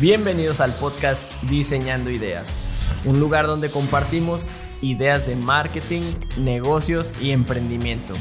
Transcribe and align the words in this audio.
Bienvenidos 0.00 0.60
al 0.60 0.74
podcast 0.74 1.30
Diseñando 1.42 2.10
Ideas, 2.10 2.58
un 3.04 3.20
lugar 3.20 3.46
donde 3.46 3.70
compartimos 3.70 4.50
ideas 4.82 5.28
de 5.28 5.36
marketing, 5.36 6.02
negocios 6.36 7.14
y 7.22 7.30
emprendimiento. 7.30 8.12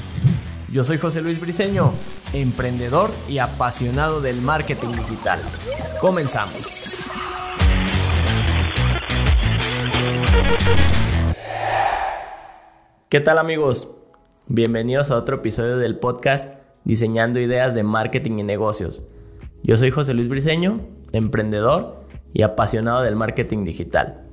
Yo 0.71 0.83
soy 0.83 0.99
José 0.99 1.21
Luis 1.21 1.39
Briceño, 1.39 1.95
emprendedor 2.31 3.09
y 3.27 3.39
apasionado 3.39 4.21
del 4.21 4.39
marketing 4.39 4.89
digital. 4.89 5.39
Comenzamos. 5.99 7.07
¿Qué 13.09 13.19
tal 13.19 13.39
amigos? 13.39 13.89
Bienvenidos 14.45 15.09
a 15.09 15.17
otro 15.17 15.37
episodio 15.37 15.77
del 15.77 15.97
podcast 15.97 16.53
Diseñando 16.83 17.39
Ideas 17.39 17.73
de 17.73 17.81
Marketing 17.81 18.37
y 18.37 18.43
Negocios. 18.43 19.01
Yo 19.65 19.77
soy 19.77 19.91
José 19.91 20.13
Luis 20.13 20.27
Briceño, 20.27 20.81
emprendedor 21.13 22.03
y 22.33 22.41
apasionado 22.41 23.01
del 23.01 23.15
marketing 23.15 23.63
digital. 23.63 24.27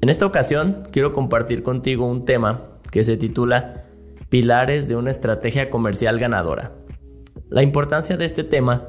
En 0.00 0.08
esta 0.08 0.24
ocasión 0.24 0.88
quiero 0.90 1.12
compartir 1.12 1.62
contigo 1.62 2.06
un 2.06 2.24
tema 2.24 2.62
que 2.90 3.04
se 3.04 3.18
titula 3.18 3.84
Pilares 4.30 4.88
de 4.88 4.96
una 4.96 5.10
estrategia 5.10 5.68
comercial 5.68 6.18
ganadora. 6.18 6.72
La 7.50 7.62
importancia 7.62 8.16
de 8.16 8.24
este 8.24 8.42
tema 8.42 8.88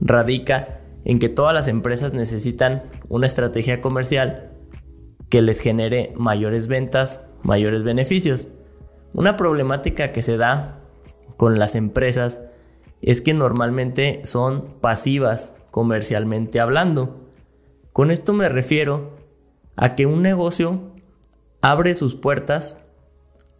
radica 0.00 0.80
en 1.04 1.18
que 1.18 1.28
todas 1.28 1.54
las 1.54 1.66
empresas 1.66 2.12
necesitan 2.12 2.80
una 3.08 3.26
estrategia 3.26 3.80
comercial 3.80 4.52
que 5.28 5.42
les 5.42 5.60
genere 5.60 6.12
mayores 6.14 6.68
ventas, 6.68 7.26
mayores 7.42 7.82
beneficios. 7.82 8.52
Una 9.12 9.36
problemática 9.36 10.12
que 10.12 10.22
se 10.22 10.36
da 10.36 10.78
con 11.36 11.58
las 11.58 11.74
empresas 11.74 12.42
es 13.02 13.20
que 13.20 13.34
normalmente 13.34 14.20
son 14.24 14.74
pasivas 14.80 15.60
comercialmente 15.70 16.60
hablando. 16.60 17.28
Con 17.92 18.10
esto 18.10 18.32
me 18.32 18.48
refiero 18.48 19.16
a 19.76 19.94
que 19.94 20.06
un 20.06 20.22
negocio 20.22 20.92
abre 21.60 21.94
sus 21.94 22.14
puertas, 22.14 22.86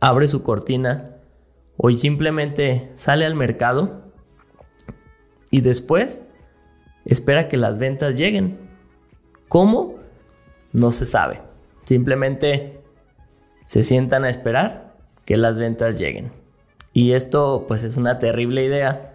abre 0.01 0.29
su 0.29 0.43
cortina 0.43 1.17
o 1.77 1.91
simplemente 1.91 2.91
sale 2.95 3.25
al 3.25 3.35
mercado 3.35 4.13
y 5.51 5.63
después 5.63 6.23
espera 7.05 7.49
que 7.49 7.57
las 7.57 7.79
ventas 7.79 8.17
lleguen. 8.17 8.59
¿Cómo? 9.49 9.97
No 10.73 10.91
se 10.91 11.07
sabe. 11.07 11.41
Simplemente 11.85 12.81
se 13.67 13.83
sientan 13.83 14.25
a 14.25 14.29
esperar 14.29 14.97
que 15.25 15.37
las 15.37 15.59
ventas 15.59 15.99
lleguen. 15.99 16.33
Y 16.93 17.13
esto 17.13 17.65
pues 17.67 17.83
es 17.83 17.97
una 17.97 18.19
terrible 18.19 18.65
idea, 18.65 19.10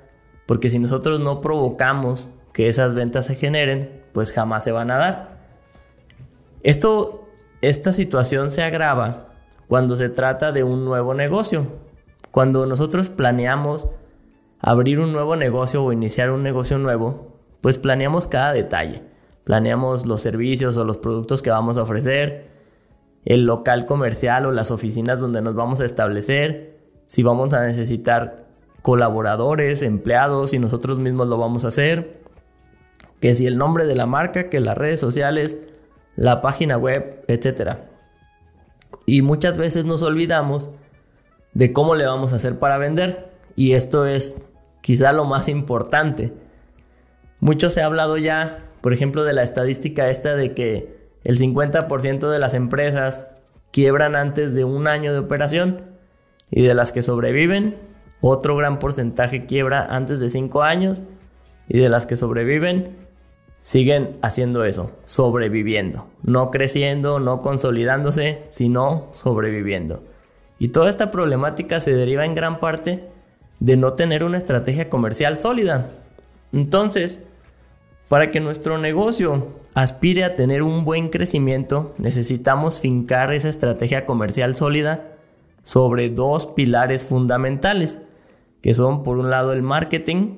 porque 0.45 0.69
si 0.69 0.79
nosotros 0.79 1.19
no 1.19 1.41
provocamos 1.41 2.29
que 2.53 2.69
esas 2.69 2.93
ventas 2.93 3.25
se 3.25 3.35
generen, 3.35 4.03
pues 4.13 4.31
jamás 4.31 4.63
se 4.63 4.71
van 4.71 4.91
a 4.91 4.97
dar. 4.97 5.35
Esto, 6.63 7.27
esta 7.61 7.93
situación 7.93 8.49
se 8.49 8.63
agrava 8.63 9.33
cuando 9.67 9.95
se 9.95 10.09
trata 10.09 10.51
de 10.51 10.63
un 10.63 10.85
nuevo 10.85 11.13
negocio. 11.13 11.67
Cuando 12.31 12.65
nosotros 12.65 13.09
planeamos 13.09 13.89
abrir 14.59 14.99
un 14.99 15.11
nuevo 15.11 15.35
negocio 15.35 15.83
o 15.83 15.91
iniciar 15.91 16.31
un 16.31 16.43
negocio 16.43 16.77
nuevo, 16.77 17.39
pues 17.61 17.77
planeamos 17.77 18.27
cada 18.27 18.53
detalle. 18.53 19.03
Planeamos 19.43 20.05
los 20.05 20.21
servicios 20.21 20.77
o 20.77 20.85
los 20.85 20.97
productos 20.97 21.41
que 21.41 21.51
vamos 21.51 21.77
a 21.77 21.83
ofrecer, 21.83 22.49
el 23.25 23.45
local 23.45 23.85
comercial 23.85 24.45
o 24.45 24.51
las 24.51 24.71
oficinas 24.71 25.19
donde 25.19 25.41
nos 25.41 25.55
vamos 25.55 25.81
a 25.81 25.85
establecer, 25.85 26.79
si 27.07 27.21
vamos 27.21 27.53
a 27.53 27.63
necesitar 27.63 28.44
colaboradores, 28.85 29.81
empleados, 29.81 30.53
y 30.53 30.59
nosotros 30.59 30.99
mismos 30.99 31.27
lo 31.27 31.39
vamos 31.39 31.65
a 31.65 31.69
hacer, 31.69 32.21
que 33.19 33.33
si 33.33 33.47
el 33.47 33.57
nombre 33.57 33.87
de 33.87 33.95
la 33.95 34.05
marca, 34.05 34.47
que 34.47 34.59
las 34.59 34.77
redes 34.77 34.99
sociales, 34.99 35.57
la 36.15 36.39
página 36.43 36.77
web, 36.77 37.25
etc. 37.27 37.77
Y 39.07 39.23
muchas 39.23 39.57
veces 39.57 39.85
nos 39.85 40.03
olvidamos 40.03 40.69
de 41.55 41.73
cómo 41.73 41.95
le 41.95 42.05
vamos 42.05 42.31
a 42.31 42.35
hacer 42.35 42.59
para 42.59 42.77
vender. 42.77 43.31
Y 43.55 43.71
esto 43.73 44.05
es 44.05 44.43
quizá 44.81 45.13
lo 45.13 45.25
más 45.25 45.49
importante. 45.49 46.33
Mucho 47.39 47.71
se 47.71 47.81
ha 47.81 47.87
hablado 47.87 48.17
ya, 48.17 48.69
por 48.81 48.93
ejemplo, 48.93 49.23
de 49.23 49.33
la 49.33 49.41
estadística 49.41 50.11
esta 50.11 50.35
de 50.35 50.53
que 50.53 51.09
el 51.23 51.39
50% 51.39 52.29
de 52.29 52.37
las 52.37 52.53
empresas 52.53 53.29
quiebran 53.71 54.15
antes 54.15 54.53
de 54.53 54.63
un 54.63 54.87
año 54.87 55.11
de 55.11 55.17
operación 55.17 55.97
y 56.51 56.61
de 56.61 56.75
las 56.75 56.91
que 56.91 57.01
sobreviven, 57.01 57.94
otro 58.27 58.55
gran 58.55 58.79
porcentaje 58.79 59.45
quiebra 59.45 59.85
antes 59.87 60.19
de 60.19 60.29
5 60.29 60.63
años 60.63 61.03
y 61.67 61.77
de 61.77 61.89
las 61.89 62.07
que 62.07 62.17
sobreviven 62.17 62.95
siguen 63.61 64.17
haciendo 64.23 64.63
eso, 64.65 64.91
sobreviviendo, 65.05 66.07
no 66.23 66.49
creciendo, 66.49 67.19
no 67.19 67.43
consolidándose, 67.43 68.43
sino 68.49 69.09
sobreviviendo. 69.11 70.03
Y 70.57 70.69
toda 70.69 70.89
esta 70.89 71.11
problemática 71.11 71.79
se 71.81 71.93
deriva 71.93 72.25
en 72.25 72.33
gran 72.33 72.59
parte 72.59 73.07
de 73.59 73.77
no 73.77 73.93
tener 73.93 74.23
una 74.23 74.39
estrategia 74.39 74.89
comercial 74.89 75.37
sólida. 75.37 75.91
Entonces, 76.51 77.21
para 78.07 78.31
que 78.31 78.39
nuestro 78.39 78.79
negocio 78.79 79.59
aspire 79.75 80.23
a 80.23 80.35
tener 80.35 80.63
un 80.63 80.83
buen 80.83 81.09
crecimiento, 81.09 81.93
necesitamos 81.99 82.79
fincar 82.79 83.33
esa 83.33 83.49
estrategia 83.49 84.05
comercial 84.05 84.55
sólida 84.55 85.11
sobre 85.65 86.09
dos 86.09 86.45
pilares 86.45 87.07
fundamentales, 87.07 88.01
que 88.65 88.73
son 88.73 89.03
por 89.03 89.19
un 89.19 89.29
lado 89.29 89.53
el 89.53 89.61
marketing 89.61 90.37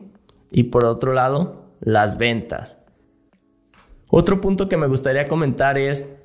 y 0.51 0.63
por 0.63 0.83
otro 0.83 1.13
lado 1.13 1.71
las 1.79 2.17
ventas. 2.17 2.83
Otro 4.09 4.41
punto 4.41 4.67
que 4.67 4.75
me 4.75 4.88
gustaría 4.88 5.29
comentar 5.29 5.77
es 5.77 6.17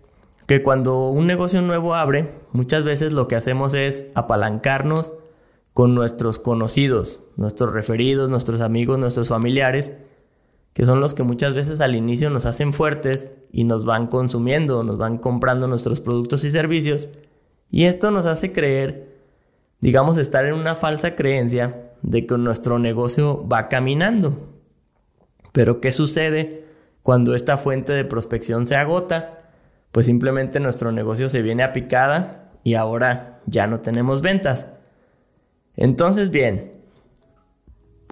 que 0.48 0.64
cuando 0.64 1.10
un 1.10 1.28
negocio 1.28 1.62
nuevo 1.62 1.94
abre, 1.94 2.28
muchas 2.50 2.82
veces 2.82 3.12
lo 3.12 3.28
que 3.28 3.36
hacemos 3.36 3.74
es 3.74 4.10
apalancarnos 4.16 5.14
con 5.72 5.94
nuestros 5.94 6.40
conocidos, 6.40 7.22
nuestros 7.36 7.72
referidos, 7.72 8.28
nuestros 8.28 8.62
amigos, 8.62 8.98
nuestros 8.98 9.28
familiares, 9.28 9.92
que 10.72 10.84
son 10.84 10.98
los 10.98 11.14
que 11.14 11.22
muchas 11.22 11.54
veces 11.54 11.80
al 11.80 11.94
inicio 11.94 12.30
nos 12.30 12.46
hacen 12.46 12.72
fuertes 12.72 13.30
y 13.52 13.62
nos 13.62 13.84
van 13.84 14.08
consumiendo, 14.08 14.82
nos 14.82 14.98
van 14.98 15.18
comprando 15.18 15.68
nuestros 15.68 16.00
productos 16.00 16.42
y 16.42 16.50
servicios 16.50 17.10
y 17.70 17.84
esto 17.84 18.10
nos 18.10 18.26
hace 18.26 18.50
creer, 18.50 19.11
digamos, 19.82 20.16
estar 20.16 20.46
en 20.46 20.54
una 20.54 20.76
falsa 20.76 21.16
creencia 21.16 21.90
de 22.02 22.24
que 22.24 22.38
nuestro 22.38 22.78
negocio 22.78 23.46
va 23.46 23.68
caminando. 23.68 24.48
Pero 25.52 25.80
¿qué 25.80 25.90
sucede 25.90 26.64
cuando 27.02 27.34
esta 27.34 27.58
fuente 27.58 27.92
de 27.92 28.04
prospección 28.04 28.66
se 28.66 28.76
agota? 28.76 29.50
Pues 29.90 30.06
simplemente 30.06 30.60
nuestro 30.60 30.92
negocio 30.92 31.28
se 31.28 31.42
viene 31.42 31.64
a 31.64 31.72
picada 31.72 32.52
y 32.62 32.74
ahora 32.74 33.40
ya 33.46 33.66
no 33.66 33.80
tenemos 33.80 34.22
ventas. 34.22 34.68
Entonces, 35.76 36.30
bien, 36.30 36.72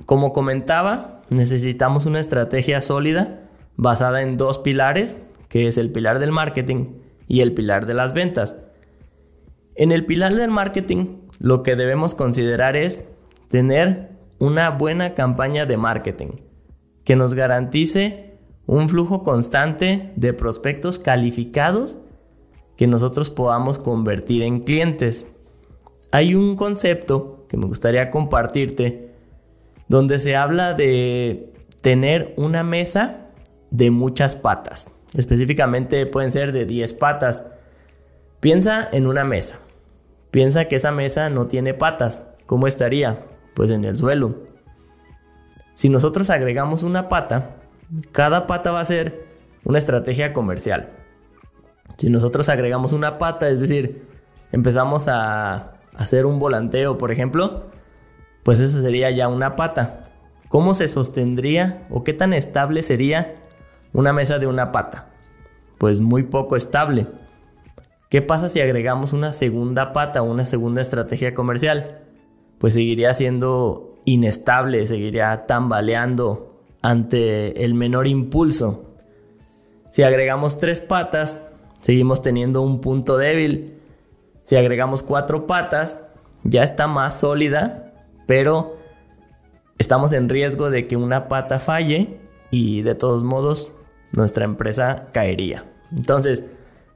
como 0.06 0.32
comentaba, 0.32 1.22
necesitamos 1.30 2.04
una 2.04 2.18
estrategia 2.18 2.80
sólida 2.80 3.48
basada 3.76 4.22
en 4.22 4.36
dos 4.36 4.58
pilares, 4.58 5.22
que 5.48 5.68
es 5.68 5.78
el 5.78 5.90
pilar 5.92 6.18
del 6.18 6.32
marketing 6.32 6.96
y 7.28 7.42
el 7.42 7.52
pilar 7.52 7.86
de 7.86 7.94
las 7.94 8.12
ventas. 8.12 8.56
En 9.80 9.92
el 9.92 10.04
pilar 10.04 10.34
del 10.34 10.50
marketing, 10.50 11.20
lo 11.38 11.62
que 11.62 11.74
debemos 11.74 12.14
considerar 12.14 12.76
es 12.76 13.12
tener 13.48 14.10
una 14.38 14.68
buena 14.68 15.14
campaña 15.14 15.64
de 15.64 15.78
marketing 15.78 16.32
que 17.02 17.16
nos 17.16 17.32
garantice 17.32 18.36
un 18.66 18.90
flujo 18.90 19.22
constante 19.22 20.12
de 20.16 20.34
prospectos 20.34 20.98
calificados 20.98 21.96
que 22.76 22.86
nosotros 22.86 23.30
podamos 23.30 23.78
convertir 23.78 24.42
en 24.42 24.60
clientes. 24.60 25.36
Hay 26.12 26.34
un 26.34 26.56
concepto 26.56 27.46
que 27.48 27.56
me 27.56 27.64
gustaría 27.64 28.10
compartirte 28.10 29.14
donde 29.88 30.20
se 30.20 30.36
habla 30.36 30.74
de 30.74 31.54
tener 31.80 32.34
una 32.36 32.62
mesa 32.64 33.28
de 33.70 33.90
muchas 33.90 34.36
patas. 34.36 34.96
Específicamente 35.14 36.04
pueden 36.04 36.32
ser 36.32 36.52
de 36.52 36.66
10 36.66 36.92
patas. 36.92 37.46
Piensa 38.40 38.86
en 38.92 39.06
una 39.06 39.24
mesa. 39.24 39.60
Piensa 40.30 40.66
que 40.66 40.76
esa 40.76 40.92
mesa 40.92 41.30
no 41.30 41.46
tiene 41.46 41.74
patas. 41.74 42.30
¿Cómo 42.46 42.66
estaría? 42.66 43.24
Pues 43.54 43.70
en 43.70 43.84
el 43.84 43.98
suelo. 43.98 44.36
Si 45.74 45.88
nosotros 45.88 46.30
agregamos 46.30 46.82
una 46.82 47.08
pata, 47.08 47.56
cada 48.12 48.46
pata 48.46 48.70
va 48.70 48.80
a 48.80 48.84
ser 48.84 49.26
una 49.64 49.78
estrategia 49.78 50.32
comercial. 50.32 50.90
Si 51.96 52.10
nosotros 52.10 52.48
agregamos 52.48 52.92
una 52.92 53.18
pata, 53.18 53.48
es 53.48 53.60
decir, 53.60 54.06
empezamos 54.52 55.08
a 55.08 55.74
hacer 55.96 56.26
un 56.26 56.38
volanteo, 56.38 56.96
por 56.98 57.10
ejemplo, 57.10 57.70
pues 58.42 58.60
esa 58.60 58.80
sería 58.80 59.10
ya 59.10 59.28
una 59.28 59.56
pata. 59.56 60.10
¿Cómo 60.48 60.74
se 60.74 60.88
sostendría 60.88 61.86
o 61.90 62.04
qué 62.04 62.12
tan 62.12 62.32
estable 62.32 62.82
sería 62.82 63.36
una 63.92 64.12
mesa 64.12 64.38
de 64.38 64.46
una 64.46 64.72
pata? 64.72 65.10
Pues 65.78 66.00
muy 66.00 66.24
poco 66.24 66.56
estable. 66.56 67.06
¿Qué 68.10 68.22
pasa 68.22 68.48
si 68.48 68.60
agregamos 68.60 69.12
una 69.12 69.32
segunda 69.32 69.92
pata 69.92 70.22
una 70.22 70.44
segunda 70.44 70.82
estrategia 70.82 71.32
comercial? 71.32 72.00
Pues 72.58 72.74
seguiría 72.74 73.14
siendo 73.14 73.94
inestable, 74.04 74.84
seguiría 74.88 75.46
tambaleando 75.46 76.60
ante 76.82 77.64
el 77.64 77.74
menor 77.74 78.08
impulso. 78.08 78.96
Si 79.92 80.02
agregamos 80.02 80.58
tres 80.58 80.80
patas, 80.80 81.50
seguimos 81.80 82.20
teniendo 82.20 82.62
un 82.62 82.80
punto 82.80 83.16
débil. 83.16 83.80
Si 84.42 84.56
agregamos 84.56 85.04
cuatro 85.04 85.46
patas, 85.46 86.08
ya 86.42 86.64
está 86.64 86.88
más 86.88 87.20
sólida, 87.20 87.94
pero 88.26 88.76
estamos 89.78 90.12
en 90.14 90.28
riesgo 90.28 90.68
de 90.68 90.88
que 90.88 90.96
una 90.96 91.28
pata 91.28 91.60
falle 91.60 92.18
y 92.50 92.82
de 92.82 92.96
todos 92.96 93.22
modos 93.22 93.70
nuestra 94.10 94.44
empresa 94.44 95.10
caería. 95.12 95.64
Entonces, 95.92 96.42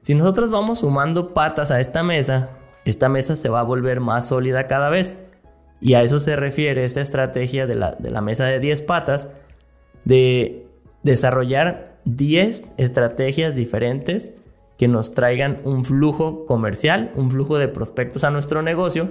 si 0.05 0.13
nosotros 0.13 0.51
vamos 0.51 0.81
sumando 0.81 1.33
patas 1.33 1.71
a 1.71 1.79
esta 1.79 2.03
mesa, 2.03 2.51
esta 2.85 3.09
mesa 3.09 3.35
se 3.35 3.49
va 3.49 3.61
a 3.61 3.63
volver 3.63 4.01
más 4.01 4.27
sólida 4.27 4.67
cada 4.67 4.91
vez. 4.91 5.17
Y 5.81 5.95
a 5.95 6.03
eso 6.03 6.19
se 6.19 6.35
refiere 6.35 6.85
esta 6.85 7.01
estrategia 7.01 7.65
de 7.65 7.73
la, 7.73 7.93
de 7.93 8.11
la 8.11 8.21
mesa 8.21 8.45
de 8.45 8.59
10 8.59 8.83
patas, 8.83 9.29
de 10.03 10.67
desarrollar 11.01 11.97
10 12.05 12.73
estrategias 12.77 13.55
diferentes 13.55 14.35
que 14.77 14.87
nos 14.87 15.15
traigan 15.15 15.57
un 15.63 15.83
flujo 15.83 16.45
comercial, 16.45 17.11
un 17.15 17.31
flujo 17.31 17.57
de 17.57 17.67
prospectos 17.67 18.23
a 18.23 18.29
nuestro 18.29 18.61
negocio, 18.61 19.09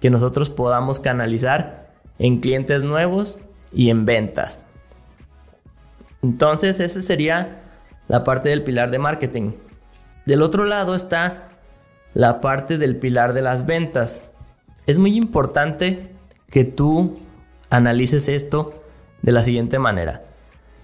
que 0.00 0.10
nosotros 0.10 0.50
podamos 0.50 0.98
canalizar 0.98 1.94
en 2.18 2.40
clientes 2.40 2.82
nuevos 2.82 3.38
y 3.72 3.90
en 3.90 4.06
ventas. 4.06 4.58
Entonces, 6.20 6.80
esa 6.80 7.00
sería 7.00 7.62
la 8.08 8.24
parte 8.24 8.48
del 8.48 8.64
pilar 8.64 8.90
de 8.90 8.98
marketing. 8.98 9.52
Del 10.26 10.42
otro 10.42 10.64
lado 10.64 10.94
está 10.94 11.50
la 12.14 12.40
parte 12.40 12.78
del 12.78 12.96
pilar 12.96 13.32
de 13.32 13.42
las 13.42 13.66
ventas. 13.66 14.30
Es 14.86 14.98
muy 14.98 15.16
importante 15.16 16.12
que 16.50 16.64
tú 16.64 17.18
analices 17.70 18.28
esto 18.28 18.80
de 19.22 19.32
la 19.32 19.42
siguiente 19.42 19.78
manera. 19.78 20.22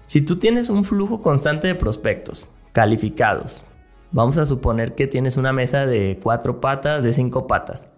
Si 0.07 0.21
tú 0.21 0.37
tienes 0.37 0.69
un 0.69 0.83
flujo 0.83 1.21
constante 1.21 1.67
de 1.67 1.75
prospectos 1.75 2.47
calificados, 2.73 3.65
vamos 4.11 4.37
a 4.37 4.45
suponer 4.45 4.95
que 4.95 5.07
tienes 5.07 5.37
una 5.37 5.53
mesa 5.53 5.85
de 5.85 6.19
cuatro 6.21 6.59
patas, 6.59 7.03
de 7.03 7.13
cinco 7.13 7.45
patas, 7.45 7.91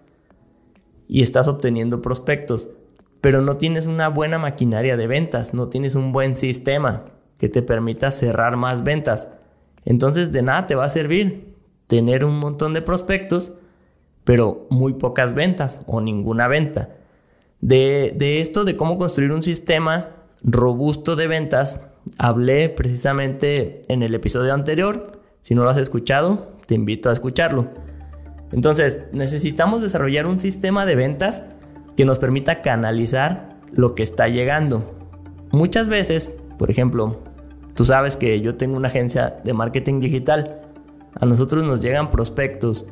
y 1.07 1.21
estás 1.21 1.47
obteniendo 1.47 2.01
prospectos, 2.01 2.69
pero 3.21 3.41
no 3.41 3.55
tienes 3.55 3.85
una 3.85 4.09
buena 4.09 4.39
maquinaria 4.39 4.97
de 4.97 5.07
ventas, 5.07 5.53
no 5.53 5.69
tienes 5.69 5.95
un 5.95 6.11
buen 6.11 6.35
sistema 6.35 7.05
que 7.37 7.49
te 7.49 7.61
permita 7.61 8.11
cerrar 8.11 8.57
más 8.57 8.83
ventas. 8.83 9.35
Entonces 9.85 10.31
de 10.31 10.41
nada 10.41 10.67
te 10.67 10.75
va 10.75 10.85
a 10.85 10.89
servir 10.89 11.55
tener 11.87 12.23
un 12.23 12.39
montón 12.39 12.73
de 12.73 12.81
prospectos, 12.81 13.51
pero 14.23 14.67
muy 14.69 14.93
pocas 14.93 15.33
ventas 15.33 15.81
o 15.87 15.99
ninguna 15.99 16.47
venta. 16.47 16.89
De, 17.59 18.13
de 18.15 18.39
esto, 18.39 18.63
de 18.63 18.77
cómo 18.77 18.97
construir 18.97 19.31
un 19.31 19.43
sistema 19.43 20.07
robusto 20.43 21.15
de 21.15 21.27
ventas, 21.27 21.87
hablé 22.17 22.69
precisamente 22.69 23.83
en 23.87 24.03
el 24.03 24.15
episodio 24.15 24.53
anterior. 24.53 25.11
Si 25.41 25.55
no 25.55 25.63
lo 25.63 25.69
has 25.69 25.77
escuchado, 25.77 26.51
te 26.65 26.75
invito 26.75 27.09
a 27.09 27.13
escucharlo. 27.13 27.69
Entonces, 28.51 28.99
necesitamos 29.11 29.81
desarrollar 29.81 30.27
un 30.27 30.39
sistema 30.39 30.85
de 30.85 30.95
ventas 30.95 31.43
que 31.95 32.05
nos 32.05 32.19
permita 32.19 32.61
canalizar 32.61 33.59
lo 33.71 33.95
que 33.95 34.03
está 34.03 34.27
llegando. 34.27 34.95
Muchas 35.51 35.89
veces, 35.89 36.39
por 36.57 36.71
ejemplo, 36.71 37.19
tú 37.75 37.85
sabes 37.85 38.17
que 38.17 38.41
yo 38.41 38.55
tengo 38.55 38.77
una 38.77 38.87
agencia 38.87 39.41
de 39.43 39.53
marketing 39.53 39.99
digital. 39.99 40.61
A 41.19 41.25
nosotros 41.25 41.63
nos 41.63 41.81
llegan 41.81 42.09
prospectos 42.09 42.85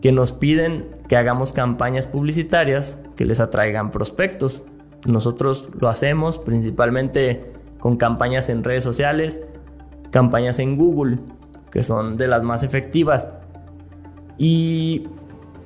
que 0.00 0.12
nos 0.12 0.32
piden 0.32 0.88
que 1.08 1.16
hagamos 1.16 1.52
campañas 1.52 2.06
publicitarias 2.06 3.00
que 3.16 3.24
les 3.24 3.40
atraigan 3.40 3.90
prospectos. 3.90 4.62
Nosotros 5.06 5.70
lo 5.78 5.88
hacemos 5.88 6.38
principalmente 6.38 7.52
con 7.78 7.96
campañas 7.96 8.48
en 8.48 8.64
redes 8.64 8.84
sociales, 8.84 9.40
campañas 10.10 10.58
en 10.58 10.76
Google, 10.76 11.18
que 11.70 11.82
son 11.82 12.16
de 12.16 12.28
las 12.28 12.42
más 12.42 12.62
efectivas. 12.62 13.28
Y 14.38 15.08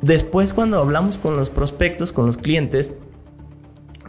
después 0.02 0.54
cuando 0.54 0.78
hablamos 0.78 1.18
con 1.18 1.36
los 1.36 1.50
prospectos, 1.50 2.12
con 2.12 2.26
los 2.26 2.38
clientes, 2.38 3.00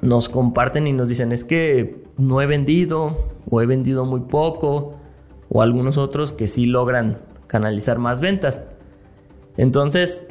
nos 0.01 0.29
comparten 0.29 0.87
y 0.87 0.93
nos 0.93 1.07
dicen 1.07 1.31
es 1.31 1.43
que 1.43 2.04
no 2.17 2.41
he 2.41 2.45
vendido 2.45 3.17
o 3.49 3.61
he 3.61 3.65
vendido 3.65 4.05
muy 4.05 4.21
poco 4.21 4.95
o 5.49 5.61
algunos 5.61 5.97
otros 5.97 6.31
que 6.31 6.47
sí 6.47 6.65
logran 6.65 7.19
canalizar 7.47 7.99
más 7.99 8.21
ventas. 8.21 8.63
Entonces 9.57 10.27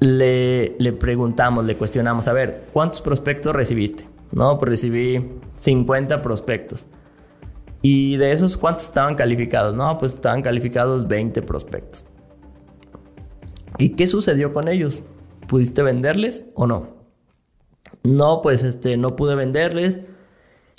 le, 0.00 0.76
le 0.78 0.92
preguntamos, 0.92 1.64
le 1.64 1.76
cuestionamos, 1.76 2.28
a 2.28 2.32
ver, 2.32 2.68
¿cuántos 2.72 3.00
prospectos 3.00 3.54
recibiste? 3.54 4.08
No, 4.32 4.58
pues 4.58 4.70
recibí 4.70 5.24
50 5.56 6.20
prospectos. 6.22 6.86
¿Y 7.80 8.16
de 8.16 8.32
esos 8.32 8.56
cuántos 8.56 8.84
estaban 8.84 9.14
calificados? 9.14 9.74
No, 9.74 9.96
pues 9.98 10.14
estaban 10.14 10.42
calificados 10.42 11.06
20 11.06 11.42
prospectos. 11.42 12.04
¿Y 13.78 13.90
qué 13.90 14.08
sucedió 14.08 14.52
con 14.52 14.68
ellos? 14.68 15.04
¿Pudiste 15.46 15.82
venderles 15.82 16.50
o 16.54 16.66
no? 16.66 16.88
No, 18.02 18.42
pues 18.42 18.64
este, 18.64 18.96
no 18.96 19.16
pude 19.16 19.36
venderles. 19.36 20.00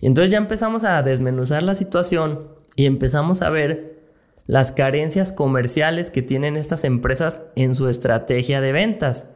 Y 0.02 0.08
entonces 0.08 0.32
ya 0.32 0.38
empezamos 0.38 0.84
a 0.84 1.02
desmenuzar 1.04 1.64
la 1.64 1.76
situación 1.76 2.48
y 2.76 2.86
empezamos 2.86 3.42
a 3.42 3.50
ver 3.50 4.00
las 4.46 4.72
carencias 4.72 5.32
comerciales 5.32 6.10
que 6.10 6.22
tienen 6.22 6.56
estas 6.56 6.84
empresas 6.84 7.42
en 7.56 7.76
su 7.76 7.88
estrategia 7.88 8.62
de 8.62 8.72
ventas. 8.72 9.28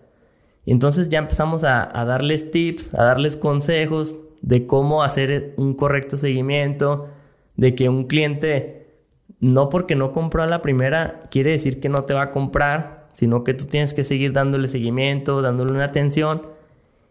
Y 0.65 0.71
entonces 0.71 1.09
ya 1.09 1.19
empezamos 1.19 1.63
a, 1.63 1.87
darles 2.05 2.51
tips, 2.51 2.93
a 2.95 3.03
darles 3.03 3.35
consejos 3.35 4.15
de 4.41 4.65
cómo 4.65 5.03
hacer 5.03 5.53
un 5.57 5.73
correcto 5.73 6.17
seguimiento, 6.17 7.09
de 7.57 7.75
que 7.75 7.89
un 7.89 8.05
cliente 8.05 8.87
no 9.39 9.69
porque 9.69 9.95
no 9.95 10.13
compró 10.13 10.41
a 10.41 10.47
la 10.47 10.61
primera 10.61 11.19
quiere 11.29 11.51
decir 11.51 11.79
que 11.79 11.89
no 11.89 12.03
te 12.03 12.13
va 12.13 12.23
a 12.23 12.31
comprar, 12.31 13.07
sino 13.13 13.43
que 13.43 13.53
tú 13.53 13.65
tienes 13.65 13.93
que 13.93 14.03
seguir 14.03 14.31
dándole 14.31 14.67
seguimiento, 14.67 15.41
dándole 15.41 15.73
una 15.73 15.85
atención 15.85 16.43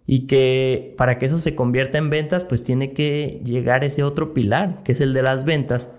y 0.07 0.27
que 0.27 0.95
para 0.97 1.19
que 1.19 1.27
eso 1.27 1.39
se 1.39 1.55
convierta 1.55 1.99
en 1.99 2.11
ventas, 2.11 2.45
pues 2.45 2.65
tiene 2.65 2.93
que 2.93 3.41
llegar 3.45 3.85
ese 3.85 4.03
otro 4.03 4.35
pilar, 4.35 4.83
que 4.83 4.93
es 4.93 5.01
el 5.01 5.13
de 5.13 5.23
las 5.23 5.45
ventas. 5.45 5.93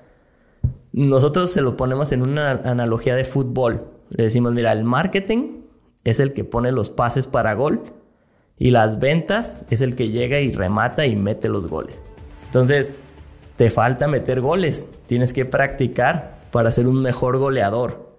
Nosotros 0.91 1.51
se 1.51 1.61
lo 1.61 1.75
ponemos 1.75 2.11
en 2.11 2.21
una 2.21 2.51
analogía 2.51 3.15
de 3.15 3.25
fútbol. 3.25 3.87
Le 4.09 4.25
decimos, 4.25 4.53
mira, 4.53 4.71
el 4.71 4.83
marketing 4.83 5.61
es 6.03 6.19
el 6.19 6.33
que 6.33 6.43
pone 6.43 6.71
los 6.71 6.89
pases 6.89 7.27
para 7.27 7.53
gol 7.53 7.81
y 8.57 8.69
las 8.69 8.99
ventas 8.99 9.63
es 9.69 9.81
el 9.81 9.95
que 9.95 10.09
llega 10.09 10.39
y 10.39 10.51
remata 10.51 11.05
y 11.05 11.15
mete 11.15 11.49
los 11.49 11.67
goles. 11.67 12.03
Entonces, 12.45 12.93
te 13.55 13.69
falta 13.69 14.07
meter 14.07 14.41
goles, 14.41 14.91
tienes 15.07 15.33
que 15.33 15.45
practicar 15.45 16.43
para 16.51 16.71
ser 16.71 16.87
un 16.87 17.01
mejor 17.01 17.37
goleador. 17.37 18.13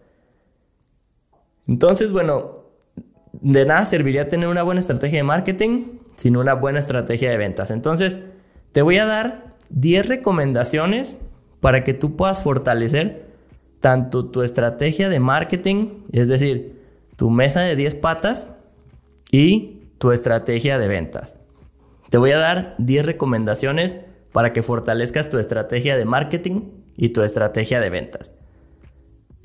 Entonces, 1.66 2.12
bueno, 2.12 2.63
de 3.44 3.66
nada 3.66 3.84
serviría 3.84 4.26
tener 4.26 4.48
una 4.48 4.62
buena 4.62 4.80
estrategia 4.80 5.18
de 5.18 5.22
marketing 5.22 5.98
sin 6.16 6.36
una 6.36 6.54
buena 6.54 6.78
estrategia 6.78 7.30
de 7.30 7.36
ventas. 7.36 7.70
Entonces, 7.70 8.18
te 8.72 8.80
voy 8.80 8.96
a 8.96 9.04
dar 9.04 9.54
10 9.68 10.08
recomendaciones 10.08 11.18
para 11.60 11.84
que 11.84 11.92
tú 11.92 12.16
puedas 12.16 12.42
fortalecer 12.42 13.28
tanto 13.80 14.24
tu 14.30 14.42
estrategia 14.42 15.10
de 15.10 15.20
marketing, 15.20 16.04
es 16.10 16.26
decir, 16.26 16.82
tu 17.16 17.28
mesa 17.28 17.60
de 17.60 17.76
10 17.76 17.96
patas 17.96 18.48
y 19.30 19.82
tu 19.98 20.12
estrategia 20.12 20.78
de 20.78 20.88
ventas. 20.88 21.42
Te 22.08 22.16
voy 22.16 22.30
a 22.30 22.38
dar 22.38 22.74
10 22.78 23.04
recomendaciones 23.04 23.98
para 24.32 24.54
que 24.54 24.62
fortalezcas 24.62 25.28
tu 25.28 25.36
estrategia 25.36 25.98
de 25.98 26.06
marketing 26.06 26.70
y 26.96 27.10
tu 27.10 27.20
estrategia 27.20 27.78
de 27.80 27.90
ventas. 27.90 28.38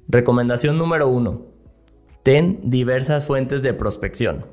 Recomendación 0.08 0.78
número 0.78 1.10
1. 1.10 1.49
Ten 2.24 2.60
diversas 2.64 3.26
fuentes 3.26 3.62
de 3.62 3.74
prospección. 3.74 4.46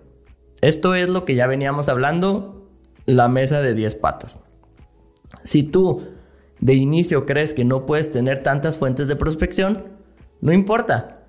Esto 0.60 0.94
es 0.94 1.08
lo 1.08 1.24
que 1.24 1.34
ya 1.34 1.46
veníamos 1.46 1.88
hablando, 1.88 2.68
la 3.06 3.28
mesa 3.28 3.60
de 3.60 3.74
10 3.74 3.94
patas. 3.96 4.44
Si 5.42 5.62
tú 5.62 6.02
de 6.60 6.74
inicio 6.74 7.26
crees 7.26 7.54
que 7.54 7.64
no 7.64 7.86
puedes 7.86 8.10
tener 8.10 8.42
tantas 8.42 8.78
fuentes 8.78 9.08
de 9.08 9.16
prospección, 9.16 9.84
no 10.40 10.52
importa. 10.52 11.28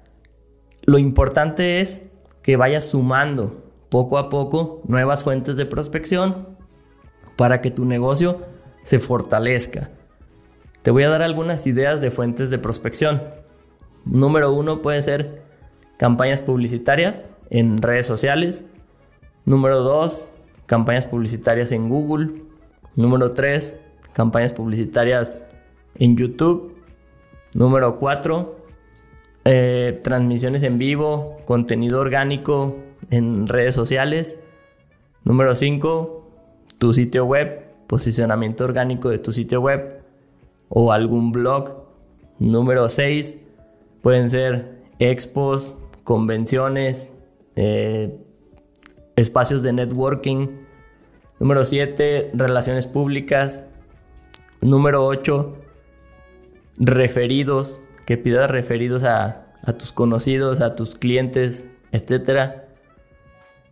Lo 0.84 0.98
importante 0.98 1.82
es 1.82 2.04
que 2.42 2.56
vayas 2.56 2.86
sumando 2.86 3.64
poco 3.90 4.18
a 4.18 4.30
poco 4.30 4.82
nuevas 4.86 5.24
fuentes 5.24 5.58
de 5.58 5.66
prospección 5.66 6.58
para 7.36 7.62
que 7.62 7.72
tu 7.72 7.86
negocio 7.86 8.42
se 8.84 9.00
fortalezca. 9.00 9.92
Te 10.82 10.92
voy 10.92 11.04
a 11.04 11.10
dar 11.10 11.22
algunas 11.22 11.68
ideas 11.68 12.00
de 12.00 12.12
fuentes 12.12 12.50
de 12.50 12.58
prospección. 12.58 13.22
Número 14.06 14.54
uno 14.54 14.82
puede 14.82 15.02
ser 15.02 15.47
campañas 15.98 16.42
publicitarias 16.42 17.26
en 17.50 17.82
redes 17.82 18.06
sociales. 18.06 18.66
Número 19.46 19.82
dos, 19.82 20.30
campañas 20.66 21.06
publicitarias 21.06 21.72
en 21.72 21.90
Google. 21.90 22.44
Número 22.96 23.32
tres, 23.32 23.80
campañas 24.14 24.54
publicitarias 24.54 25.36
en 25.96 26.18
YouTube. 26.18 26.78
Número 27.54 27.98
4, 27.98 28.56
eh, 29.46 30.00
transmisiones 30.04 30.64
en 30.64 30.78
vivo, 30.78 31.38
contenido 31.46 32.00
orgánico 32.00 32.76
en 33.10 33.48
redes 33.48 33.74
sociales. 33.74 34.38
Número 35.24 35.56
5, 35.56 36.28
tu 36.78 36.94
sitio 36.94 37.26
web, 37.26 37.66
posicionamiento 37.88 38.64
orgánico 38.64 39.10
de 39.10 39.18
tu 39.18 39.32
sitio 39.32 39.62
web 39.62 40.02
o 40.70 40.92
algún 40.92 41.32
blog. 41.32 41.86
Número 42.38 42.90
6 42.90 43.40
pueden 44.02 44.30
ser 44.30 44.84
expos, 45.00 45.78
convenciones, 46.08 47.12
eh, 47.58 48.18
espacios 49.18 49.62
de 49.62 49.74
networking. 49.74 50.48
Número 51.38 51.66
7, 51.66 52.32
relaciones 52.34 52.88
públicas. 52.88 53.66
Número 54.62 55.06
8, 55.06 55.58
referidos, 56.78 57.82
que 58.06 58.16
pidas 58.16 58.50
referidos 58.50 59.04
a, 59.04 59.52
a 59.64 59.74
tus 59.74 59.92
conocidos, 59.92 60.62
a 60.62 60.78
tus 60.78 60.96
clientes, 60.96 61.68
etc. 61.92 62.54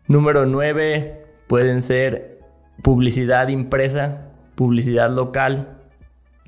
Número 0.10 0.46
9, 0.46 1.26
pueden 1.48 1.82
ser 1.82 2.34
publicidad 2.84 3.48
impresa, 3.48 4.30
publicidad 4.56 5.10
local, 5.10 5.78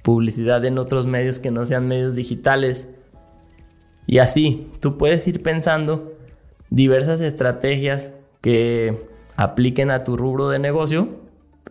publicidad 0.03 0.65
en 0.65 0.79
otros 0.79 1.08
medios 1.08 1.39
que 1.39 1.50
no 1.50 1.65
sean 1.65 1.88
medios 1.88 2.17
digitales. 2.17 2.96
Y 4.07 4.19
así, 4.19 4.71
tú 4.79 4.97
puedes 4.97 5.27
ir 5.27 5.43
pensando 5.43 6.13
diversas 6.69 7.21
estrategias 7.21 8.13
que 8.41 9.07
apliquen 9.35 9.91
a 9.91 10.05
tu 10.05 10.15
rubro 10.17 10.49
de 10.49 10.59
negocio. 10.59 11.09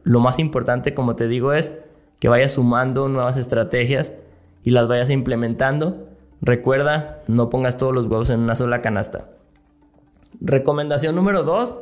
Lo 0.05 0.21
más 0.21 0.39
importante, 0.39 0.95
como 0.95 1.17
te 1.17 1.29
digo, 1.29 1.55
es 1.55 1.73
que 2.21 2.29
vayas 2.29 2.53
sumando 2.53 3.09
nuevas 3.09 3.39
estrategias 3.39 4.13
y 4.63 4.71
las 4.71 4.87
vayas 4.87 5.11
implementando. 5.11 6.09
Recuerda, 6.43 7.23
no 7.27 7.49
pongas 7.49 7.79
todos 7.79 7.95
los 7.95 8.07
huevos 8.07 8.31
en 8.31 8.41
una 8.41 8.55
sola 8.55 8.83
canasta. 8.83 9.31
Recomendación 10.41 11.15
número 11.15 11.43
2. 11.43 11.79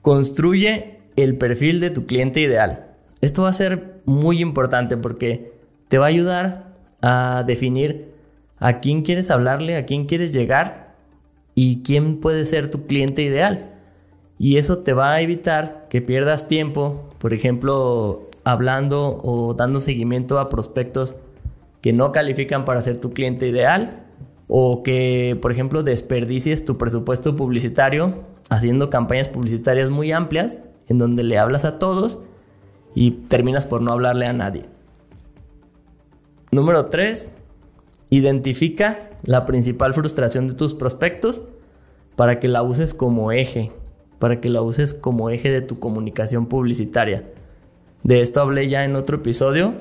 Construye 0.00 1.00
el 1.16 1.36
perfil 1.36 1.80
de 1.80 1.90
tu 1.90 2.06
cliente 2.06 2.40
ideal. 2.40 2.94
Esto 3.20 3.42
va 3.42 3.48
a 3.48 3.54
ser 3.54 4.00
muy 4.04 4.40
importante 4.40 4.96
porque 4.96 5.52
te 5.88 5.98
va 5.98 6.04
a 6.06 6.08
ayudar 6.08 6.72
a 7.02 7.42
definir 7.44 8.15
a 8.58 8.80
quién 8.80 9.02
quieres 9.02 9.30
hablarle, 9.30 9.76
a 9.76 9.86
quién 9.86 10.06
quieres 10.06 10.32
llegar 10.32 10.94
y 11.54 11.82
quién 11.82 12.20
puede 12.20 12.46
ser 12.46 12.70
tu 12.70 12.86
cliente 12.86 13.22
ideal. 13.22 13.72
Y 14.38 14.58
eso 14.58 14.78
te 14.78 14.92
va 14.92 15.14
a 15.14 15.20
evitar 15.20 15.86
que 15.88 16.02
pierdas 16.02 16.48
tiempo, 16.48 17.08
por 17.18 17.32
ejemplo, 17.32 18.28
hablando 18.44 19.20
o 19.22 19.54
dando 19.54 19.80
seguimiento 19.80 20.38
a 20.38 20.48
prospectos 20.48 21.16
que 21.80 21.92
no 21.92 22.12
califican 22.12 22.64
para 22.64 22.82
ser 22.82 23.00
tu 23.00 23.12
cliente 23.12 23.48
ideal 23.48 24.04
o 24.48 24.82
que, 24.82 25.38
por 25.40 25.52
ejemplo, 25.52 25.82
desperdicies 25.82 26.64
tu 26.64 26.78
presupuesto 26.78 27.34
publicitario 27.34 28.24
haciendo 28.48 28.90
campañas 28.90 29.28
publicitarias 29.28 29.90
muy 29.90 30.12
amplias 30.12 30.60
en 30.88 30.98
donde 30.98 31.24
le 31.24 31.38
hablas 31.38 31.64
a 31.64 31.78
todos 31.78 32.20
y 32.94 33.10
terminas 33.10 33.66
por 33.66 33.82
no 33.82 33.92
hablarle 33.92 34.26
a 34.26 34.32
nadie. 34.32 34.66
Número 36.52 36.86
3. 36.86 37.32
Identifica 38.10 39.10
la 39.24 39.44
principal 39.46 39.94
frustración 39.94 40.48
de 40.48 40.54
tus 40.54 40.74
prospectos 40.74 41.42
para 42.14 42.40
que 42.40 42.48
la 42.48 42.62
uses 42.62 42.94
como 42.94 43.32
eje, 43.32 43.72
para 44.18 44.40
que 44.40 44.48
la 44.48 44.62
uses 44.62 44.94
como 44.94 45.30
eje 45.30 45.50
de 45.50 45.60
tu 45.60 45.78
comunicación 45.78 46.46
publicitaria. 46.46 47.24
De 48.02 48.20
esto 48.20 48.40
hablé 48.40 48.68
ya 48.68 48.84
en 48.84 48.96
otro 48.96 49.16
episodio 49.16 49.74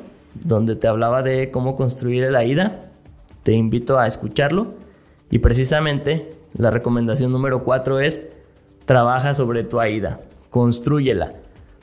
donde 0.44 0.76
te 0.76 0.88
hablaba 0.88 1.24
de 1.24 1.52
cómo 1.52 1.76
construir 1.76 2.24
el 2.24 2.36
AIDA. 2.36 2.92
Te 3.44 3.54
invito 3.54 4.00
a 4.00 4.08
escucharlo. 4.08 4.74
Y 5.32 5.40
precisamente 5.40 6.36
la 6.54 6.72
recomendación 6.72 7.32
número 7.32 7.64
4 7.64 8.00
es 8.00 8.28
trabaja 8.86 9.34
sobre 9.34 9.64
tu 9.64 9.80
AIDA, 9.80 10.22
construyela. 10.50 11.34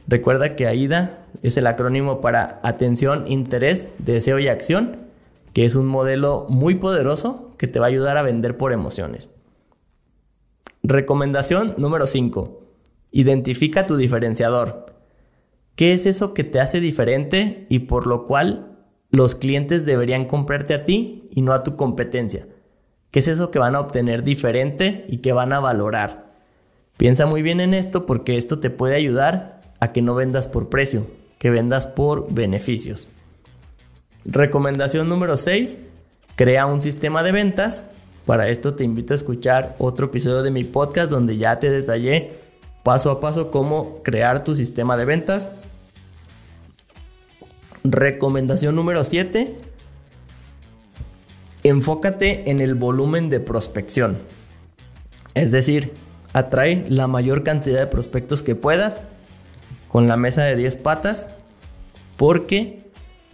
Recuerda 0.07 0.55
que 0.57 0.67
AIDA 0.67 1.25
es 1.43 1.57
el 1.57 1.67
acrónimo 1.67 2.21
para 2.21 2.61
atención, 2.63 3.25
interés, 3.27 3.89
deseo 3.99 4.39
y 4.39 4.49
acción, 4.49 4.97
que 5.53 5.65
es 5.65 5.75
un 5.75 5.87
modelo 5.87 6.47
muy 6.49 6.77
poderoso 6.77 7.53
que 7.59 7.67
te 7.67 7.79
va 7.79 7.87
a 7.87 7.89
ayudar 7.89 8.17
a 8.17 8.23
vender 8.23 8.57
por 8.57 8.73
emociones. 8.73 9.29
Recomendación 10.83 11.75
número 11.79 12.07
5. 12.07 12.61
Identifica 13.13 13.87
tu 13.87 13.97
diferenciador. 13.97 14.87
¿Qué 15.77 15.93
es 15.93 16.07
eso 16.07 16.35
que 16.35 16.45
te 16.45 16.61
hace 16.61 16.81
diferente 16.81 17.67
y 17.69 17.81
por 17.81 18.07
lo 18.07 18.27
cual 18.27 18.79
los 19.11 19.35
clientes 19.35 19.87
deberían 19.87 20.27
comprarte 20.27 20.75
a 20.75 20.85
ti 20.85 21.29
y 21.31 21.43
no 21.43 21.53
a 21.53 21.63
tu 21.63 21.77
competencia? 21.77 22.47
¿Qué 23.11 23.21
es 23.21 23.29
eso 23.29 23.51
que 23.51 23.59
van 23.59 23.75
a 23.75 23.81
obtener 23.81 24.23
diferente 24.23 25.05
y 25.09 25.19
que 25.19 25.33
van 25.33 25.53
a 25.53 25.61
valorar? 25.61 26.33
Piensa 26.97 27.27
muy 27.27 27.43
bien 27.43 27.61
en 27.61 27.75
esto 27.75 28.07
porque 28.07 28.37
esto 28.37 28.59
te 28.59 28.71
puede 28.71 28.97
ayudar 28.97 29.61
a 29.81 29.93
que 29.93 30.03
no 30.03 30.15
vendas 30.15 30.49
por 30.49 30.69
precio, 30.69 31.07
que 31.39 31.51
vendas 31.51 31.87
por 31.87 32.33
beneficios. 32.33 33.09
Recomendación 34.25 35.09
número 35.09 35.37
6. 35.37 35.79
Crea 36.37 36.67
un 36.67 36.81
sistema 36.81 37.23
de 37.23 37.33
ventas. 37.33 37.91
Para 38.27 38.49
esto 38.49 38.75
te 38.75 38.85
invito 38.85 39.15
a 39.15 39.17
escuchar 39.17 39.75
otro 39.79 40.07
episodio 40.07 40.43
de 40.43 40.51
mi 40.53 40.65
podcast 40.65 41.11
donde 41.11 41.37
ya 41.37 41.59
te 41.59 41.71
detallé 41.71 42.33
paso 42.85 43.11
a 43.11 43.21
paso 43.21 43.51
cómo 43.51 44.01
crear 44.03 44.45
tu 44.45 44.55
sistema 44.55 44.97
de 44.97 45.05
ventas. 45.05 45.51
Recomendación 47.83 48.77
número 48.77 49.03
7. 49.03 49.57
Enfócate 51.65 52.51
en 52.51 52.61
el 52.61 52.75
volumen 52.77 53.29
de 53.29 53.41
prospección. 53.41 54.19
Es 55.35 55.51
decir, 55.51 55.95
atrae 56.33 56.87
la 56.89 57.09
mayor 57.09 57.43
cantidad 57.43 57.81
de 57.81 57.87
prospectos 57.89 58.43
que 58.43 58.55
puedas 58.55 58.99
con 59.89 60.07
la 60.07 60.17
mesa 60.17 60.45
de 60.45 60.57
10 60.57 60.77
patas 60.77 61.35
porque 62.17 62.82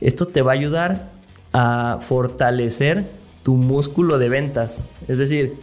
esto 0.00 0.26
te 0.26 0.42
va 0.42 0.52
a 0.52 0.54
ayudar 0.54 1.10
a 1.52 1.98
fortalecer 2.00 3.10
tu 3.42 3.54
músculo 3.54 4.18
de 4.18 4.28
ventas. 4.28 4.88
Es 5.08 5.18
decir, 5.18 5.58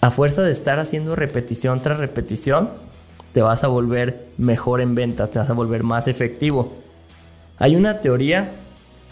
a 0.00 0.10
fuerza 0.10 0.42
de 0.42 0.52
estar 0.52 0.78
haciendo 0.78 1.16
repetición 1.16 1.82
tras 1.82 1.98
repetición, 1.98 2.70
te 3.32 3.42
vas 3.42 3.64
a 3.64 3.68
volver 3.68 4.28
mejor 4.38 4.80
en 4.80 4.94
ventas, 4.94 5.30
te 5.30 5.38
vas 5.38 5.50
a 5.50 5.54
volver 5.54 5.82
más 5.82 6.08
efectivo. 6.08 6.72
Hay 7.58 7.76
una 7.76 8.00
teoría 8.00 8.52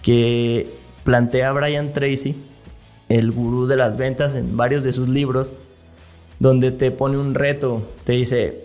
que 0.03 0.75
plantea 1.05 1.53
Brian 1.53 1.93
Tracy, 1.93 2.37
el 3.09 3.33
gurú 3.33 3.67
de 3.67 3.77
las 3.77 3.97
ventas 3.97 4.35
en 4.35 4.57
varios 4.57 4.83
de 4.83 4.93
sus 4.93 5.09
libros, 5.09 5.53
donde 6.39 6.73
te 6.73 6.91
pone 6.91 7.19
un 7.19 7.35
reto, 7.35 7.87
te 8.05 8.13
dice, 8.13 8.65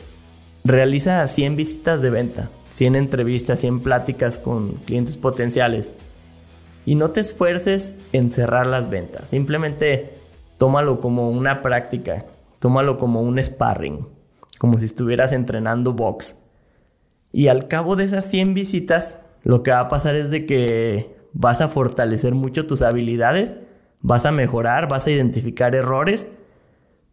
Realiza 0.64 1.26
100 1.26 1.56
visitas 1.56 2.02
de 2.02 2.10
venta, 2.10 2.52
100 2.80 2.96
entrevistas, 2.96 3.60
100 3.60 3.82
pláticas 3.82 4.38
con 4.38 4.76
clientes 4.86 5.18
potenciales. 5.18 5.92
Y 6.86 6.96
no 6.96 7.12
te 7.12 7.20
esfuerces 7.20 7.98
en 8.14 8.32
cerrar 8.32 8.68
las 8.68 8.90
ventas. 8.90 9.28
Simplemente 9.28 10.18
tómalo 10.58 11.02
como 11.02 11.30
una 11.30 11.62
práctica. 11.62 12.26
Tómalo 12.60 12.98
como 12.98 13.22
un 13.22 13.38
sparring. 13.38 14.08
Como 14.60 14.80
si 14.80 14.86
estuvieras 14.86 15.34
entrenando 15.34 15.92
box. 15.92 16.44
Y 17.34 17.50
al 17.50 17.68
cabo 17.68 17.98
de 17.98 18.06
esas 18.06 18.26
100 18.28 18.54
visitas, 18.54 19.20
lo 19.44 19.62
que 19.62 19.72
va 19.72 19.82
a 19.82 19.88
pasar 19.90 20.16
es 20.16 20.32
de 20.32 20.46
que 20.46 21.18
vas 21.34 21.60
a 21.60 21.68
fortalecer 21.68 22.34
mucho 22.34 22.66
tus 22.66 22.82
habilidades, 22.82 23.56
vas 24.00 24.26
a 24.26 24.32
mejorar, 24.32 24.88
vas 24.88 25.06
a 25.06 25.12
identificar 25.12 25.76
errores. 25.76 26.30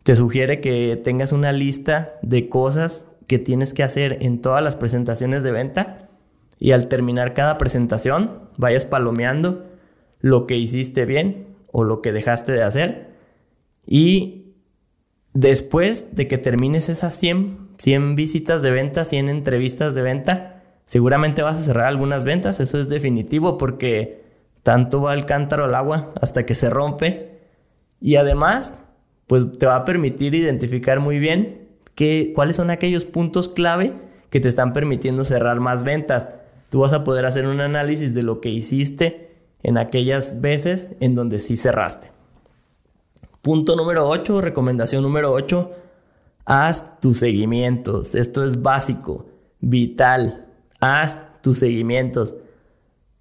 Te 0.05 0.15
sugiere 0.15 0.61
que 0.61 0.95
tengas 0.95 1.33
una 1.33 1.51
lista 1.51 2.21
de 2.23 2.49
cosas 2.49 3.07
que 3.27 3.39
tienes 3.39 3.75
que 3.75 3.83
hacer 3.83 4.19
en 4.21 4.41
todas 4.41 4.63
las 4.63 4.77
presentaciones 4.77 5.43
de 5.43 5.53
venta 5.53 6.09
y 6.59 6.73
al 6.73 6.89
terminar 6.89 7.35
cada 7.35 7.59
presentación 7.59 8.49
vayas 8.57 8.85
palomeando 8.85 9.67
lo 10.21 10.47
que 10.47 10.57
hiciste 10.57 11.05
bien 11.05 11.47
o 11.73 11.85
lo 11.85 12.01
que 12.01 12.13
dejaste 12.13 12.53
de 12.53 12.63
hacer 12.63 13.11
y 13.87 14.55
después 15.35 16.17
de 16.17 16.27
que 16.27 16.39
termines 16.39 16.89
esas 16.89 17.15
100, 17.15 17.69
100 17.79 18.17
visitas 18.17 18.63
de 18.63 18.71
venta, 18.71 19.05
100 19.05 19.29
entrevistas 19.29 19.95
de 19.95 20.03
venta, 20.03 20.63
seguramente 20.85 21.43
vas 21.43 21.57
a 21.57 21.63
cerrar 21.63 21.87
algunas 21.87 22.25
ventas, 22.25 22.59
eso 22.61 22.79
es 22.79 22.89
definitivo 22.89 23.59
porque 23.59 24.25
tanto 24.63 25.03
va 25.03 25.15
el 25.15 25.27
cántaro 25.27 25.65
al 25.65 25.75
agua 25.75 26.13
hasta 26.21 26.47
que 26.47 26.55
se 26.55 26.71
rompe 26.71 27.39
y 28.01 28.17
además 28.17 28.79
pues 29.27 29.59
te 29.59 29.67
va 29.67 29.77
a 29.77 29.85
permitir 29.85 30.35
identificar 30.35 31.01
muy 31.01 31.19
bien 31.19 31.66
cuáles 32.35 32.57
son 32.57 32.71
aquellos 32.71 33.05
puntos 33.05 33.49
clave 33.49 33.93
que 34.31 34.41
te 34.41 34.49
están 34.49 34.73
permitiendo 34.73 35.25
cerrar 35.25 35.61
más 35.61 35.85
ventas. 35.85 36.29
Tú 36.69 36.81
vas 36.81 36.93
a 36.93 37.05
poder 37.05 37.25
hacer 37.27 37.47
un 37.47 37.61
análisis 37.61 38.15
de 38.15 38.23
lo 38.23 38.41
que 38.41 38.51
hiciste 38.51 39.35
en 39.63 39.79
aquellas 39.79 40.41
veces 40.41 40.93
en 41.01 41.15
donde 41.15 41.39
sí 41.39 41.57
cerraste. 41.57 42.11
Punto 43.41 43.77
número 43.77 44.09
8, 44.09 44.41
recomendación 44.41 45.03
número 45.03 45.33
8, 45.33 45.73
haz 46.45 47.01
tus 47.01 47.19
seguimientos. 47.19 48.15
Esto 48.15 48.45
es 48.45 48.63
básico, 48.63 49.27
vital. 49.61 50.47
Haz 50.81 51.41
tus 51.43 51.59
seguimientos. 51.59 52.35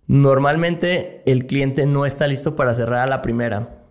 Normalmente 0.07 1.23
el 1.25 1.47
cliente 1.47 1.85
no 1.85 2.05
está 2.05 2.27
listo 2.27 2.55
para 2.55 2.75
cerrar 2.75 3.01
a 3.01 3.09
la 3.09 3.21
primera, 3.21 3.83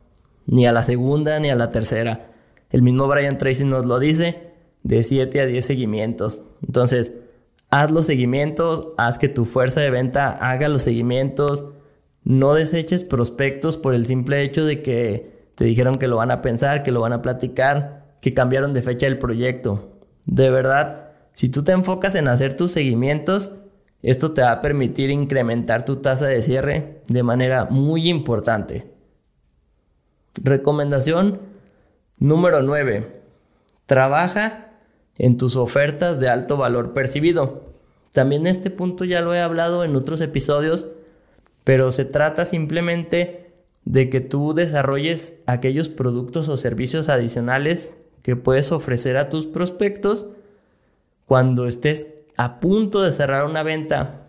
ni 0.46 0.66
a 0.66 0.72
la 0.72 0.82
segunda, 0.82 1.40
ni 1.40 1.50
a 1.50 1.56
la 1.56 1.70
tercera. 1.70 2.32
El 2.70 2.82
mismo 2.82 3.08
Brian 3.08 3.38
Tracy 3.38 3.64
nos 3.64 3.86
lo 3.86 3.98
dice 3.98 4.53
de 4.84 5.02
7 5.02 5.40
a 5.40 5.46
10 5.46 5.64
seguimientos. 5.64 6.42
Entonces, 6.64 7.14
haz 7.70 7.90
los 7.90 8.06
seguimientos, 8.06 8.90
haz 8.96 9.18
que 9.18 9.28
tu 9.28 9.44
fuerza 9.44 9.80
de 9.80 9.90
venta 9.90 10.30
haga 10.30 10.68
los 10.68 10.82
seguimientos, 10.82 11.72
no 12.22 12.54
deseches 12.54 13.02
prospectos 13.02 13.76
por 13.76 13.94
el 13.94 14.06
simple 14.06 14.42
hecho 14.42 14.64
de 14.64 14.82
que 14.82 15.50
te 15.56 15.64
dijeron 15.64 15.96
que 15.96 16.08
lo 16.08 16.16
van 16.16 16.30
a 16.30 16.40
pensar, 16.40 16.82
que 16.82 16.92
lo 16.92 17.00
van 17.00 17.12
a 17.12 17.22
platicar, 17.22 18.16
que 18.20 18.32
cambiaron 18.34 18.72
de 18.72 18.82
fecha 18.82 19.06
el 19.06 19.18
proyecto. 19.18 19.98
De 20.26 20.50
verdad, 20.50 21.10
si 21.32 21.48
tú 21.48 21.64
te 21.64 21.72
enfocas 21.72 22.14
en 22.14 22.28
hacer 22.28 22.54
tus 22.54 22.72
seguimientos, 22.72 23.52
esto 24.02 24.32
te 24.32 24.42
va 24.42 24.52
a 24.52 24.60
permitir 24.60 25.10
incrementar 25.10 25.84
tu 25.84 25.96
tasa 25.96 26.26
de 26.26 26.42
cierre 26.42 27.02
de 27.08 27.22
manera 27.22 27.66
muy 27.70 28.08
importante. 28.08 28.92
Recomendación 30.42 31.40
número 32.18 32.62
9. 32.62 33.22
Trabaja 33.86 34.73
en 35.18 35.36
tus 35.36 35.56
ofertas 35.56 36.20
de 36.20 36.28
alto 36.28 36.56
valor 36.56 36.92
percibido. 36.92 37.62
También 38.12 38.46
este 38.46 38.70
punto 38.70 39.04
ya 39.04 39.20
lo 39.20 39.34
he 39.34 39.40
hablado 39.40 39.84
en 39.84 39.96
otros 39.96 40.20
episodios, 40.20 40.86
pero 41.64 41.92
se 41.92 42.04
trata 42.04 42.44
simplemente 42.44 43.52
de 43.84 44.08
que 44.08 44.20
tú 44.20 44.54
desarrolles 44.54 45.34
aquellos 45.46 45.88
productos 45.88 46.48
o 46.48 46.56
servicios 46.56 47.08
adicionales 47.08 47.94
que 48.22 48.36
puedes 48.36 48.72
ofrecer 48.72 49.16
a 49.16 49.28
tus 49.28 49.46
prospectos 49.46 50.28
cuando 51.26 51.66
estés 51.66 52.08
a 52.36 52.60
punto 52.60 53.02
de 53.02 53.12
cerrar 53.12 53.44
una 53.44 53.62
venta, 53.62 54.22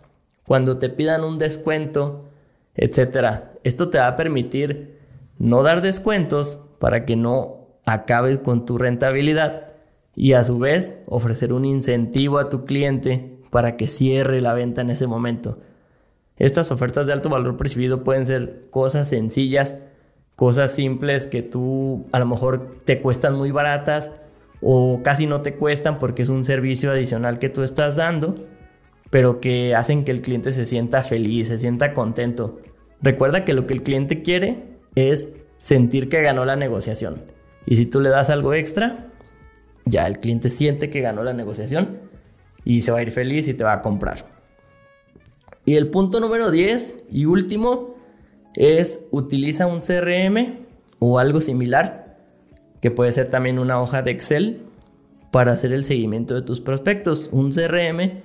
cuando 0.46 0.78
te 0.78 0.90
pidan 0.90 1.24
un 1.24 1.38
descuento, 1.38 2.26
etc. 2.76 3.44
Esto 3.64 3.90
te 3.90 3.98
va 3.98 4.08
a 4.08 4.16
permitir 4.16 5.00
no 5.38 5.64
dar 5.64 5.82
descuentos 5.82 6.60
para 6.80 7.06
que 7.06 7.16
no 7.16 7.68
acabes 7.86 8.38
con 8.40 8.66
tu 8.66 8.78
rentabilidad 8.78 9.75
y 10.16 10.34
a 10.34 10.44
su 10.44 10.60
vez 10.60 11.00
ofrecer 11.08 11.54
un 11.54 11.66
incentivo 11.66 12.40
a 12.40 12.50
tu 12.50 12.66
cliente 12.66 13.40
para 13.52 13.78
que 13.78 13.88
cierre 13.88 14.42
la 14.42 14.54
venta 14.54 14.82
en 14.82 14.90
ese 14.90 15.08
momento. 15.08 15.60
Estas 16.38 16.72
ofertas 16.72 17.08
de 17.08 17.14
alto 17.14 17.30
valor 17.30 17.58
percibido 17.58 18.04
pueden 18.04 18.26
ser 18.26 18.68
cosas 18.70 19.08
sencillas, 19.10 19.78
cosas 20.36 20.72
simples 20.72 21.28
que 21.28 21.42
tú 21.42 22.06
a 22.12 22.20
lo 22.20 22.26
mejor 22.26 22.78
te 22.84 23.02
cuestan 23.02 23.36
muy 23.36 23.52
baratas 23.52 24.12
o 24.62 25.02
casi 25.04 25.28
no 25.28 25.42
te 25.42 25.56
cuestan 25.56 26.00
porque 26.00 26.24
es 26.24 26.30
un 26.30 26.44
servicio 26.44 26.92
adicional 26.92 27.40
que 27.40 27.50
tú 27.50 27.64
estás 27.64 27.96
dando, 27.96 28.36
pero 29.10 29.40
que 29.40 29.76
hacen 29.76 30.04
que 30.04 30.12
el 30.12 30.22
cliente 30.22 30.52
se 30.52 30.66
sienta 30.66 31.04
feliz, 31.04 31.48
se 31.48 31.60
sienta 31.60 31.94
contento. 31.94 32.60
Recuerda 33.02 33.46
que 33.46 33.54
lo 33.54 33.68
que 33.68 33.74
el 33.74 33.84
cliente 33.84 34.22
quiere 34.22 34.64
es 34.96 35.36
sentir 35.62 36.10
que 36.10 36.22
ganó 36.22 36.46
la 36.46 36.56
negociación. 36.56 37.22
Y 37.66 37.76
si 37.76 37.86
tú 37.86 38.02
le 38.02 38.10
das 38.10 38.30
algo 38.30 38.54
extra, 38.54 39.14
ya 39.86 40.08
el 40.08 40.20
cliente 40.20 40.50
siente 40.50 40.90
que 40.90 41.02
ganó 41.02 41.24
la 41.24 41.34
negociación 41.34 42.00
y 42.64 42.82
se 42.82 42.92
va 42.92 43.00
a 43.00 43.04
ir 43.04 43.12
feliz 43.12 43.48
y 43.48 43.54
te 43.54 43.64
va 43.64 43.74
a 43.74 43.82
comprar. 43.82 44.28
Y 45.66 45.76
el 45.76 45.90
punto 45.90 46.20
número 46.20 46.52
10 46.52 47.06
y 47.12 47.26
último 47.26 47.96
es 48.56 49.06
utiliza 49.12 49.68
un 49.68 49.82
CRM 49.82 50.66
o 51.00 51.20
algo 51.20 51.42
similar, 51.42 52.18
que 52.82 52.92
puede 52.92 53.12
ser 53.12 53.30
también 53.30 53.60
una 53.60 53.80
hoja 53.82 54.02
de 54.02 54.12
Excel 54.12 54.62
para 55.32 55.52
hacer 55.52 55.74
el 55.74 55.84
seguimiento 55.84 56.34
de 56.36 56.42
tus 56.42 56.62
prospectos. 56.62 57.30
Un 57.32 57.52
CRM, 57.52 58.22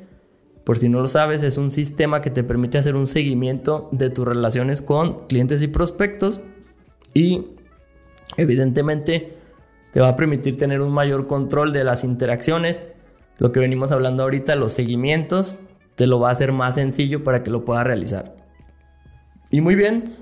por 0.65 0.79
si 0.79 0.89
no 0.89 1.01
lo 1.01 1.09
sabes, 1.09 1.43
es 1.43 1.57
un 1.57 1.73
sistema 1.73 2.21
que 2.21 2.31
te 2.31 2.45
permite 2.45 2.79
hacer 2.79 2.95
un 2.95 3.07
seguimiento 3.07 3.89
de 3.93 4.11
tus 4.11 4.27
relaciones 4.27 4.83
con 4.83 5.27
clientes 5.27 5.63
y 5.63 5.69
prospectos 5.69 6.41
y 7.15 7.47
evidentemente 8.37 9.40
te 9.93 10.01
va 10.01 10.11
a 10.11 10.17
permitir 10.17 10.57
tener 10.57 10.81
un 10.81 10.93
mayor 10.93 11.27
control 11.27 11.73
de 11.73 11.85
las 11.85 12.05
interacciones. 12.05 12.81
Lo 13.39 13.53
que 13.53 13.61
venimos 13.61 13.93
hablando 13.93 14.23
ahorita, 14.23 14.55
los 14.55 14.73
seguimientos, 14.73 15.59
te 15.97 16.07
lo 16.07 16.21
va 16.21 16.29
a 16.29 16.33
hacer 16.33 16.53
más 16.53 16.77
sencillo 16.77 17.25
para 17.25 17.43
que 17.43 17.51
lo 17.51 17.65
puedas 17.65 17.85
realizar. 17.85 18.37
Y 19.51 19.61
muy 19.61 19.75
bien. 19.75 20.15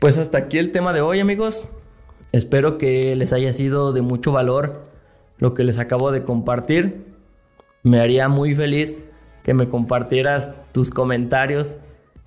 Pues 0.00 0.18
hasta 0.18 0.38
aquí 0.38 0.58
el 0.58 0.72
tema 0.72 0.92
de 0.92 1.00
hoy, 1.00 1.20
amigos. 1.20 1.68
Espero 2.32 2.78
que 2.78 3.16
les 3.16 3.32
haya 3.32 3.52
sido 3.52 3.92
de 3.92 4.02
mucho 4.02 4.32
valor 4.32 4.86
lo 5.38 5.54
que 5.54 5.64
les 5.64 5.78
acabo 5.78 6.12
de 6.12 6.22
compartir. 6.22 7.06
Me 7.82 8.00
haría 8.00 8.28
muy 8.28 8.54
feliz 8.54 8.96
que 9.42 9.54
me 9.54 9.68
compartieras 9.68 10.56
tus 10.72 10.90
comentarios, 10.90 11.72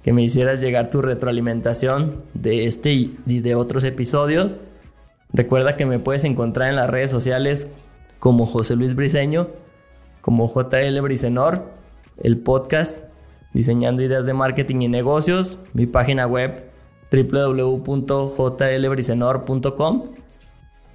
que 0.02 0.13
me 0.13 0.23
hicieras 0.23 0.62
llegar 0.62 0.89
tu 0.89 1.02
retroalimentación 1.02 2.17
de 2.34 2.65
este 2.65 2.91
y 2.93 3.17
de 3.25 3.56
otros 3.56 3.84
episodios. 3.84 4.58
Recuerda 5.31 5.77
que 5.77 5.85
me 5.85 5.99
puedes 5.99 6.23
encontrar 6.23 6.69
en 6.69 6.75
las 6.75 6.89
redes 6.89 7.11
sociales 7.11 7.73
como 8.17 8.47
José 8.47 8.75
Luis 8.75 8.95
Briseño, 8.95 9.51
como 10.21 10.51
JL 10.51 10.99
Brisenor, 11.01 11.65
el 12.17 12.39
podcast 12.39 13.03
Diseñando 13.53 14.01
Ideas 14.01 14.25
de 14.25 14.33
Marketing 14.33 14.81
y 14.81 14.87
Negocios, 14.87 15.59
mi 15.73 15.85
página 15.85 16.25
web 16.25 16.71
www.jlbrisenor.com. 17.11 20.03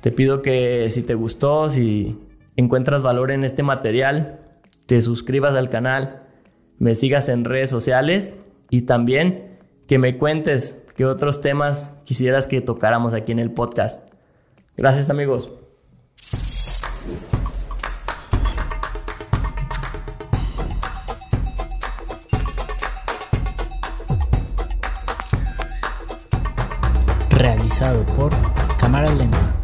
Te 0.00 0.10
pido 0.10 0.42
que 0.42 0.90
si 0.90 1.02
te 1.02 1.14
gustó, 1.14 1.70
si 1.70 2.18
encuentras 2.56 3.02
valor 3.02 3.30
en 3.30 3.44
este 3.44 3.62
material, 3.62 4.40
te 4.86 5.00
suscribas 5.00 5.54
al 5.54 5.70
canal, 5.70 6.24
me 6.78 6.96
sigas 6.96 7.28
en 7.28 7.44
redes 7.44 7.70
sociales 7.70 8.34
y 8.68 8.82
también 8.82 9.60
que 9.86 9.98
me 9.98 10.18
cuentes 10.18 10.82
qué 10.96 11.06
otros 11.06 11.40
temas 11.40 12.00
quisieras 12.04 12.48
que 12.48 12.60
tocáramos 12.60 13.14
aquí 13.14 13.32
en 13.32 13.38
el 13.38 13.52
podcast. 13.52 14.13
Gracias 14.76 15.08
amigos. 15.10 15.50
Realizado 27.30 28.04
por 28.06 28.32
Cámara 28.78 29.12
Lenta. 29.12 29.63